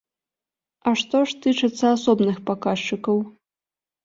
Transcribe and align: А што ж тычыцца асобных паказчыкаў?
А 0.87 0.93
што 1.01 1.21
ж 1.31 1.35
тычыцца 1.43 1.85
асобных 1.99 2.41
паказчыкаў? 2.49 3.23